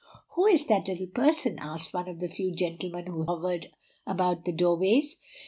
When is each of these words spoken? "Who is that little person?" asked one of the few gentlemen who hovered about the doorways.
"Who 0.29 0.47
is 0.47 0.65
that 0.65 0.87
little 0.87 1.05
person?" 1.05 1.59
asked 1.59 1.93
one 1.93 2.07
of 2.09 2.19
the 2.19 2.27
few 2.27 2.51
gentlemen 2.55 3.05
who 3.05 3.23
hovered 3.25 3.67
about 4.07 4.45
the 4.45 4.51
doorways. 4.51 5.15